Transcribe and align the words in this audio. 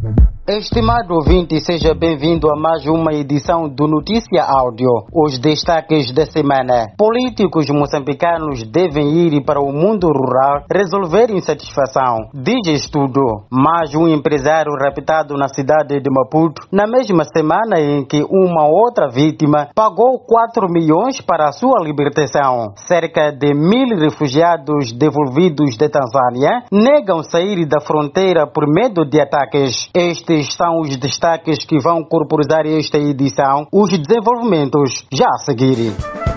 Thank 0.00 0.20
you. 0.20 0.37
Estimado 0.50 1.12
ouvinte, 1.12 1.60
seja 1.60 1.92
bem-vindo 1.92 2.50
a 2.50 2.58
mais 2.58 2.86
uma 2.86 3.12
edição 3.12 3.68
do 3.68 3.86
Notícia 3.86 4.42
Áudio. 4.42 4.88
Os 5.12 5.38
destaques 5.38 6.10
da 6.10 6.24
semana. 6.24 6.86
Políticos 6.96 7.68
moçambicanos 7.68 8.62
devem 8.62 9.26
ir 9.26 9.44
para 9.44 9.60
o 9.60 9.70
mundo 9.70 10.06
rural 10.06 10.64
resolver 10.72 11.30
insatisfação. 11.30 12.30
Diz 12.32 12.66
estudo. 12.66 13.20
Mais 13.52 13.94
um 13.94 14.08
empresário 14.08 14.72
raptado 14.82 15.34
na 15.34 15.48
cidade 15.48 16.00
de 16.00 16.10
Maputo 16.10 16.62
na 16.72 16.86
mesma 16.86 17.24
semana 17.24 17.78
em 17.78 18.06
que 18.06 18.24
uma 18.24 18.66
outra 18.66 19.06
vítima 19.06 19.68
pagou 19.74 20.18
4 20.18 20.66
milhões 20.70 21.20
para 21.20 21.46
a 21.50 21.52
sua 21.52 21.84
libertação. 21.84 22.72
Cerca 22.86 23.30
de 23.30 23.52
mil 23.52 23.98
refugiados 23.98 24.92
devolvidos 24.92 25.76
da 25.76 25.90
Tanzânia 25.90 26.64
negam 26.72 27.22
sair 27.22 27.66
da 27.66 27.82
fronteira 27.82 28.46
por 28.46 28.64
medo 28.66 29.04
de 29.04 29.20
ataques. 29.20 29.90
Este 29.94 30.37
estes 30.38 30.56
são 30.56 30.80
os 30.80 30.96
destaques 30.96 31.64
que 31.64 31.78
vão 31.78 32.04
corporizar 32.04 32.66
esta 32.66 32.98
edição. 32.98 33.66
Os 33.72 33.90
desenvolvimentos 33.90 35.04
já 35.12 35.26
a 35.26 35.38
seguir. 35.38 36.27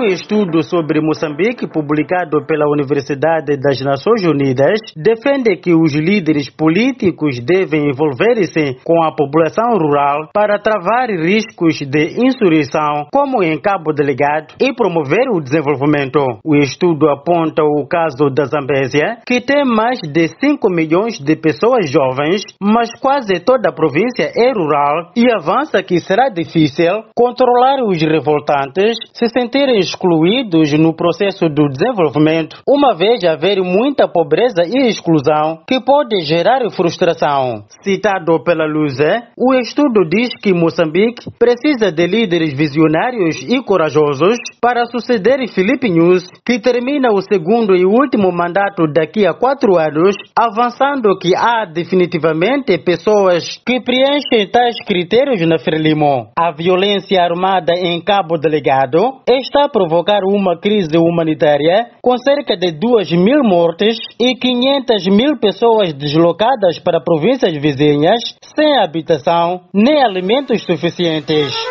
Um 0.00 0.04
estudo 0.06 0.62
sobre 0.62 0.98
Moçambique, 0.98 1.68
publicado 1.68 2.42
pela 2.46 2.66
Universidade 2.70 3.58
das 3.58 3.78
Nações 3.82 4.24
Unidas, 4.24 4.80
defende 4.96 5.54
que 5.56 5.74
os 5.74 5.92
líderes 5.92 6.48
políticos 6.48 7.38
devem 7.38 7.90
envolver-se 7.90 8.80
com 8.82 9.02
a 9.02 9.14
população 9.14 9.76
rural 9.76 10.30
para 10.32 10.58
travar 10.58 11.10
riscos 11.10 11.80
de 11.80 12.16
insurreição, 12.16 13.08
como 13.12 13.42
em 13.42 13.60
Cabo 13.60 13.92
Delegado, 13.92 14.54
e 14.58 14.72
promover 14.72 15.28
o 15.34 15.38
desenvolvimento. 15.38 16.18
O 16.42 16.56
estudo 16.56 17.10
aponta 17.10 17.62
o 17.62 17.86
caso 17.86 18.30
da 18.30 18.46
Zambésia, 18.46 19.18
que 19.26 19.38
tem 19.42 19.66
mais 19.66 19.98
de 20.00 20.28
5 20.28 20.66
milhões 20.70 21.20
de 21.20 21.36
pessoas 21.36 21.90
jovens, 21.90 22.40
mas 22.58 22.88
quase 22.98 23.38
toda 23.44 23.68
a 23.68 23.74
província 23.74 24.32
é 24.34 24.50
rural, 24.50 25.12
e 25.14 25.26
avança 25.30 25.82
que 25.82 26.00
será 26.00 26.30
difícil 26.30 27.04
controlar 27.14 27.84
os 27.84 28.00
revoltantes 28.00 28.96
se 29.12 29.28
sentirem 29.28 29.89
excluídos 29.90 30.72
no 30.78 30.94
processo 30.94 31.48
do 31.48 31.68
desenvolvimento, 31.68 32.56
uma 32.66 32.94
vez 32.94 33.22
haver 33.24 33.60
muita 33.62 34.08
pobreza 34.08 34.62
e 34.64 34.88
exclusão 34.88 35.60
que 35.66 35.80
pode 35.80 36.20
gerar 36.22 36.60
frustração. 36.70 37.64
Citado 37.82 38.42
pela 38.44 38.66
Luze, 38.66 39.22
o 39.36 39.54
estudo 39.54 40.08
diz 40.08 40.30
que 40.42 40.54
Moçambique 40.54 41.28
precisa 41.38 41.90
de 41.90 42.06
líderes 42.06 42.56
visionários 42.56 43.42
e 43.42 43.62
corajosos 43.62 44.36
para 44.60 44.84
suceder 44.86 45.40
Felipe 45.48 45.88
News, 45.88 46.24
que 46.44 46.58
termina 46.58 47.10
o 47.10 47.20
segundo 47.22 47.74
e 47.74 47.84
último 47.84 48.30
mandato 48.32 48.86
daqui 48.92 49.26
a 49.26 49.34
quatro 49.34 49.78
anos, 49.78 50.14
avançando 50.38 51.16
que 51.18 51.34
há 51.34 51.64
definitivamente 51.64 52.78
pessoas 52.78 53.56
que 53.66 53.80
preenchem 53.80 54.50
tais 54.50 54.76
critérios 54.86 55.40
na 55.48 55.58
Frelimo. 55.58 56.28
A 56.38 56.52
violência 56.52 57.22
armada 57.22 57.72
em 57.76 58.00
Cabo 58.02 58.36
Delegado 58.38 59.20
está 59.28 59.68
provocar 59.80 60.20
uma 60.24 60.60
crise 60.60 60.98
humanitária 60.98 61.92
com 62.02 62.18
cerca 62.18 62.54
de 62.54 62.70
2 62.72 63.12
mil 63.12 63.42
mortes 63.42 63.96
e 64.20 64.34
500 64.34 65.06
mil 65.06 65.38
pessoas 65.38 65.94
deslocadas 65.94 66.78
para 66.78 67.00
províncias 67.00 67.56
vizinhas 67.56 68.20
sem 68.54 68.78
habitação 68.78 69.62
nem 69.72 70.02
alimentos 70.02 70.62
suficientes. 70.64 71.69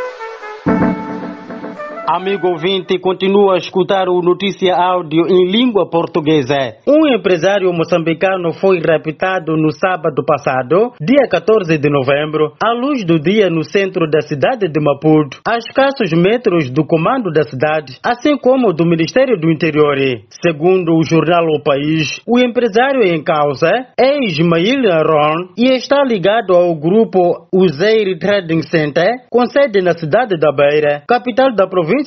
Amigo 2.11 2.47
ouvinte, 2.47 2.97
continua 2.97 3.53
a 3.53 3.57
escutar 3.57 4.09
o 4.09 4.19
Notícia 4.23 4.73
Áudio 4.75 5.27
em 5.29 5.45
língua 5.45 5.87
portuguesa. 5.87 6.57
Um 6.87 7.05
empresário 7.15 7.71
moçambicano 7.71 8.51
foi 8.51 8.79
raptado 8.79 9.55
no 9.55 9.71
sábado 9.71 10.25
passado, 10.25 10.91
dia 10.99 11.29
14 11.29 11.77
de 11.77 11.87
novembro, 11.87 12.53
à 12.59 12.73
luz 12.73 13.05
do 13.05 13.19
dia 13.19 13.47
no 13.47 13.63
centro 13.63 14.09
da 14.09 14.21
cidade 14.21 14.67
de 14.67 14.81
Maputo, 14.81 15.37
a 15.47 15.57
escassos 15.57 16.11
metros 16.11 16.71
do 16.71 16.83
comando 16.83 17.31
da 17.31 17.43
cidade, 17.43 17.99
assim 18.03 18.35
como 18.39 18.73
do 18.73 18.87
Ministério 18.87 19.39
do 19.39 19.51
Interior. 19.51 19.95
Segundo 20.43 20.97
o 20.97 21.03
jornal 21.03 21.45
O 21.45 21.61
País, 21.61 22.19
o 22.27 22.39
empresário 22.39 23.03
em 23.03 23.23
causa 23.23 23.69
é 23.95 24.17
Ismail 24.25 24.91
Aron 24.91 25.53
e 25.55 25.75
está 25.75 26.01
ligado 26.03 26.55
ao 26.55 26.73
grupo 26.73 27.47
Uzeir 27.53 28.17
Trading 28.17 28.63
Center, 28.63 29.05
com 29.29 29.45
sede 29.45 29.79
na 29.83 29.93
cidade 29.93 30.39
da 30.39 30.51
Beira, 30.51 31.03
capital 31.07 31.53
da 31.53 31.67
província 31.67 31.98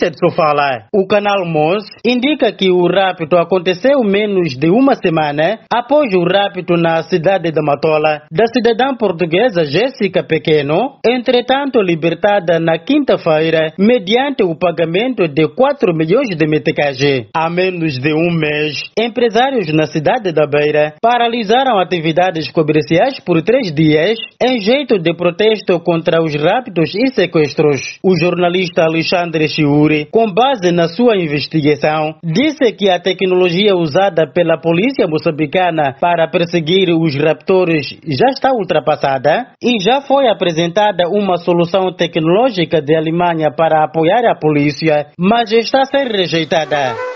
O 0.94 1.06
canal 1.06 1.44
Mons 1.44 1.84
indica 2.04 2.50
que 2.52 2.70
o 2.70 2.86
rapto 2.86 3.36
aconteceu 3.36 4.02
menos 4.02 4.56
de 4.56 4.70
uma 4.70 4.94
semana 4.94 5.60
após 5.70 6.14
o 6.14 6.24
rapto 6.24 6.74
na 6.76 7.02
cidade 7.02 7.50
de 7.50 7.60
Matola 7.60 8.22
da 8.30 8.46
cidadã 8.46 8.94
portuguesa 8.96 9.64
Jéssica 9.64 10.22
Pequeno, 10.22 10.96
entretanto 11.06 11.82
libertada 11.82 12.58
na 12.58 12.78
quinta-feira 12.78 13.72
mediante 13.78 14.42
o 14.42 14.56
pagamento 14.56 15.28
de 15.28 15.46
4 15.48 15.94
milhões 15.94 16.28
de 16.34 16.46
meticais. 16.46 16.98
Há 17.34 17.50
menos 17.50 17.98
de 17.98 18.14
um 18.14 18.30
mês, 18.32 18.90
empresários 18.98 19.72
na 19.74 19.86
cidade 19.86 20.32
da 20.32 20.46
Beira 20.46 20.94
paralisaram 21.02 21.78
atividades 21.78 22.50
comerciais 22.50 23.20
por 23.20 23.42
três 23.42 23.72
dias 23.74 24.18
em 24.42 24.58
jeito 24.58 24.98
de 24.98 25.14
protesto 25.14 25.78
contra 25.80 26.22
os 26.22 26.34
raptos 26.34 26.94
e 26.94 27.08
sequestros. 27.12 27.98
O 28.02 28.16
jornalista 28.18 28.82
Alexandre 28.84 29.48
Chiu 29.48 29.81
com 30.10 30.32
base 30.32 30.72
na 30.72 30.88
sua 30.88 31.16
investigação, 31.16 32.14
disse 32.22 32.72
que 32.72 32.90
a 32.90 33.00
tecnologia 33.00 33.74
usada 33.74 34.26
pela 34.26 34.58
polícia 34.58 35.06
moçambicana 35.06 35.96
para 36.00 36.28
perseguir 36.28 36.90
os 36.90 37.14
raptores 37.16 37.86
já 38.06 38.28
está 38.28 38.50
ultrapassada 38.52 39.48
e 39.62 39.82
já 39.82 40.00
foi 40.02 40.28
apresentada 40.28 41.08
uma 41.08 41.36
solução 41.36 41.92
tecnológica 41.92 42.80
de 42.80 42.94
Alemanha 42.94 43.50
para 43.56 43.84
apoiar 43.84 44.24
a 44.30 44.34
polícia, 44.34 45.06
mas 45.18 45.52
está 45.52 45.80
a 45.82 45.86
ser 45.86 46.06
rejeitada. 46.08 47.11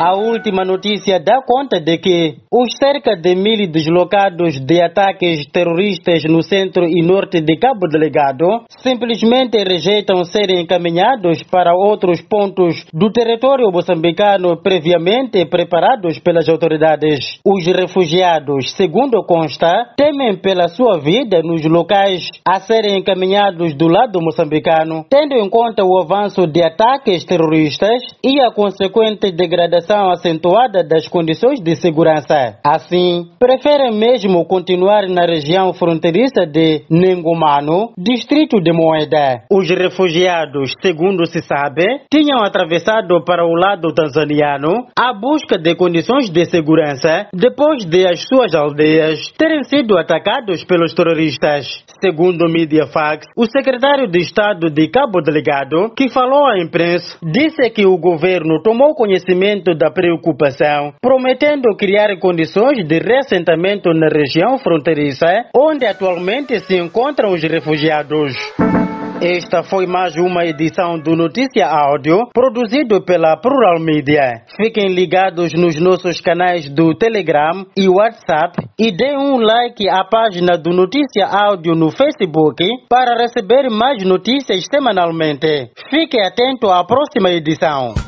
A 0.00 0.14
última 0.14 0.64
notícia 0.64 1.18
dá 1.18 1.42
conta 1.42 1.80
de 1.80 1.98
que 1.98 2.36
os 2.52 2.72
cerca 2.78 3.16
de 3.16 3.34
mil 3.34 3.66
deslocados 3.68 4.60
de 4.60 4.80
ataques 4.80 5.44
terroristas 5.50 6.22
no 6.22 6.40
centro 6.40 6.84
e 6.86 7.02
norte 7.02 7.40
de 7.40 7.56
Cabo 7.56 7.88
Delegado 7.88 8.46
simplesmente 8.80 9.58
rejeitam 9.58 10.22
serem 10.22 10.60
encaminhados 10.60 11.42
para 11.50 11.74
outros 11.74 12.22
pontos 12.22 12.86
do 12.94 13.10
território 13.10 13.72
moçambicano 13.72 14.62
previamente 14.62 15.44
preparados 15.46 16.20
pelas 16.20 16.48
autoridades. 16.48 17.40
Os 17.44 17.66
refugiados, 17.66 18.70
segundo 18.76 19.24
consta, 19.24 19.94
temem 19.96 20.36
pela 20.36 20.68
sua 20.68 21.00
vida 21.00 21.42
nos 21.42 21.64
locais 21.64 22.28
a 22.46 22.60
serem 22.60 23.00
encaminhados 23.00 23.74
do 23.74 23.88
lado 23.88 24.20
moçambicano, 24.22 25.04
tendo 25.10 25.34
em 25.34 25.50
conta 25.50 25.82
o 25.82 25.98
avanço 26.00 26.46
de 26.46 26.62
ataques 26.62 27.24
terroristas 27.24 28.00
e 28.24 28.40
a 28.40 28.52
consequente 28.52 29.32
degradação 29.32 29.87
acentuada 29.94 30.82
das 30.82 31.08
condições 31.08 31.60
de 31.60 31.76
segurança. 31.76 32.58
Assim, 32.64 33.26
preferem 33.38 33.92
mesmo 33.92 34.44
continuar 34.46 35.08
na 35.08 35.24
região 35.24 35.72
fronteiriça 35.72 36.46
de 36.46 36.84
Nengomano, 36.90 37.92
distrito 37.96 38.60
de 38.60 38.72
Moeda. 38.72 39.42
Os 39.50 39.68
refugiados, 39.68 40.72
segundo 40.82 41.26
se 41.26 41.40
sabe, 41.42 41.84
tinham 42.12 42.42
atravessado 42.42 43.22
para 43.24 43.44
o 43.44 43.54
lado 43.54 43.92
tanzaniano 43.94 44.86
à 44.96 45.12
busca 45.12 45.58
de 45.58 45.74
condições 45.74 46.30
de 46.30 46.44
segurança 46.46 47.28
depois 47.32 47.84
de 47.84 48.06
as 48.06 48.22
suas 48.26 48.54
aldeias 48.54 49.32
terem 49.36 49.62
sido 49.64 49.96
atacados 49.96 50.64
pelos 50.64 50.94
terroristas. 50.94 51.66
Segundo 52.00 52.46
o 52.46 52.50
Mediafax, 52.50 53.26
o 53.36 53.44
secretário 53.46 54.08
de 54.08 54.20
Estado 54.20 54.70
de 54.70 54.88
Cabo 54.88 55.20
Delegado, 55.20 55.92
que 55.96 56.08
falou 56.10 56.46
à 56.46 56.58
imprensa, 56.58 57.18
disse 57.22 57.70
que 57.70 57.86
o 57.86 57.98
governo 57.98 58.62
tomou 58.62 58.94
conhecimento 58.94 59.74
da 59.78 59.90
preocupação, 59.90 60.92
prometendo 61.00 61.76
criar 61.76 62.18
condições 62.18 62.86
de 62.86 62.98
reassentamento 62.98 63.90
na 63.94 64.08
região 64.08 64.58
fronteiriça, 64.58 65.26
onde 65.56 65.86
atualmente 65.86 66.58
se 66.60 66.76
encontram 66.76 67.32
os 67.32 67.42
refugiados. 67.42 68.34
Esta 69.20 69.64
foi 69.64 69.84
mais 69.84 70.14
uma 70.14 70.44
edição 70.44 70.96
do 70.96 71.16
Notícia 71.16 71.66
Áudio, 71.66 72.28
produzido 72.32 73.02
pela 73.04 73.36
Plural 73.36 73.80
Media. 73.80 74.42
Fiquem 74.56 74.94
ligados 74.94 75.52
nos 75.54 75.74
nossos 75.80 76.20
canais 76.20 76.72
do 76.72 76.94
Telegram 76.94 77.66
e 77.76 77.88
WhatsApp 77.88 78.56
e 78.78 78.92
deem 78.92 79.18
um 79.18 79.38
like 79.38 79.88
à 79.88 80.04
página 80.04 80.56
do 80.56 80.70
Notícia 80.70 81.26
Áudio 81.26 81.74
no 81.74 81.90
Facebook 81.90 82.64
para 82.88 83.20
receber 83.20 83.68
mais 83.68 84.04
notícias 84.04 84.64
semanalmente. 84.70 85.72
Fique 85.90 86.20
atento 86.20 86.68
à 86.70 86.84
próxima 86.84 87.30
edição. 87.30 88.07